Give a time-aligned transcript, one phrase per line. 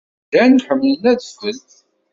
[0.21, 1.59] Igerdan ḥemmlen adfel.